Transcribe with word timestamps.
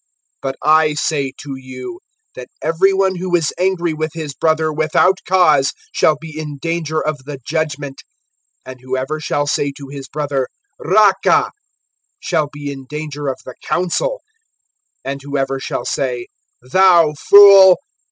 (22)But 0.43 0.55
I 0.63 0.93
say 0.95 1.31
to 1.41 1.55
you, 1.55 1.99
that 2.33 2.47
every 2.59 2.91
one 2.91 3.17
who 3.17 3.35
is 3.35 3.53
angry 3.59 3.93
with 3.93 4.09
his 4.15 4.33
brother, 4.33 4.73
without 4.73 5.19
cause[5:22a], 5.29 5.73
shall 5.93 6.17
be 6.19 6.35
in 6.39 6.57
danger 6.57 6.99
of 6.99 7.17
the 7.25 7.37
judgment; 7.45 8.01
and 8.65 8.81
whoever 8.81 9.19
shall 9.19 9.45
say 9.45 9.71
to 9.77 9.89
his 9.89 10.07
brother, 10.07 10.47
Raca[5:22b]! 10.83 11.49
shall 12.19 12.49
be 12.51 12.71
in 12.71 12.87
danger 12.89 13.27
of 13.27 13.37
the 13.45 13.53
council; 13.63 14.21
and 15.05 15.21
whoever 15.21 15.59
shall 15.59 15.85
say, 15.85 16.25
Thou 16.63 17.13
fool! 17.13 17.77